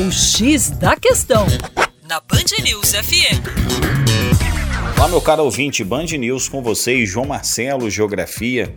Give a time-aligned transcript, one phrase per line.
[0.00, 1.44] O X da Questão,
[2.08, 3.42] na Band News FM.
[4.96, 8.72] Olá, meu caro ouvinte, Band News com vocês, João Marcelo, Geografia,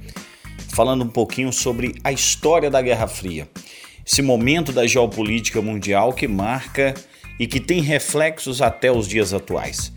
[0.70, 3.48] falando um pouquinho sobre a história da Guerra Fria.
[4.04, 6.96] Esse momento da geopolítica mundial que marca
[7.40, 9.94] e que tem reflexos até os dias atuais.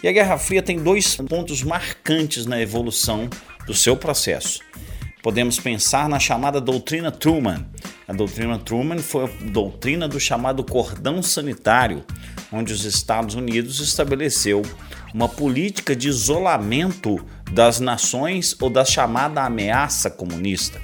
[0.00, 3.28] E a Guerra Fria tem dois pontos marcantes na evolução
[3.66, 4.60] do seu processo.
[5.24, 7.66] Podemos pensar na chamada doutrina Truman.
[8.08, 12.02] A doutrina Truman foi a doutrina do chamado cordão sanitário,
[12.50, 14.62] onde os Estados Unidos estabeleceu
[15.12, 20.80] uma política de isolamento das nações ou da chamada ameaça comunista.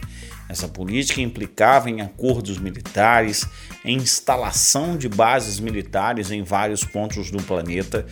[0.50, 3.48] Essa política implicava em acordos militares,
[3.82, 8.04] em instalação de bases militares em vários pontos do planeta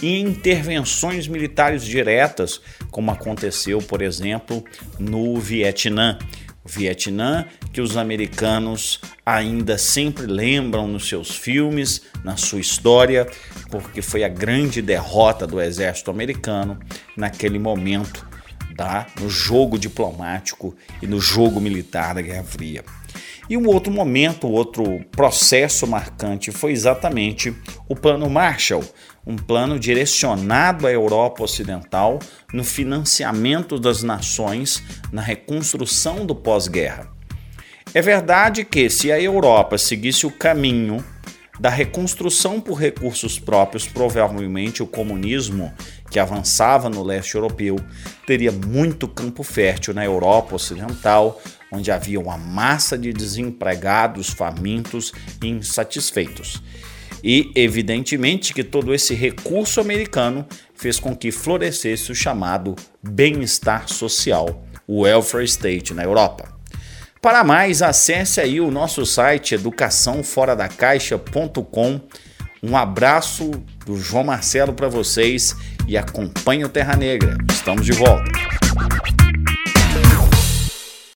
[0.00, 2.60] e intervenções militares diretas,
[2.92, 4.64] como aconteceu, por exemplo,
[4.96, 6.16] no Vietnã.
[6.70, 13.26] Vietnã, que os americanos ainda sempre lembram nos seus filmes, na sua história,
[13.70, 16.78] porque foi a grande derrota do exército americano
[17.16, 18.26] naquele momento,
[18.76, 19.06] tá?
[19.20, 22.84] no jogo diplomático e no jogo militar da Guerra Fria.
[23.48, 27.52] E um outro momento, outro processo marcante foi exatamente
[27.90, 28.84] o Plano Marshall,
[29.26, 32.20] um plano direcionado à Europa Ocidental
[32.54, 34.80] no financiamento das nações
[35.12, 37.10] na reconstrução do pós-guerra.
[37.92, 41.04] É verdade que, se a Europa seguisse o caminho
[41.58, 45.74] da reconstrução por recursos próprios, provavelmente o comunismo
[46.12, 47.74] que avançava no leste europeu
[48.24, 55.48] teria muito campo fértil na Europa Ocidental, onde havia uma massa de desempregados, famintos e
[55.48, 56.62] insatisfeitos.
[57.22, 64.64] E, evidentemente, que todo esse recurso americano fez com que florescesse o chamado bem-estar social,
[64.86, 66.48] o welfare state na Europa.
[67.20, 72.00] Para mais, acesse aí o nosso site educaçãoforadacaixa.com.
[72.62, 73.50] Um abraço
[73.84, 75.54] do João Marcelo para vocês
[75.86, 77.36] e acompanhe o Terra Negra.
[77.50, 78.39] Estamos de volta.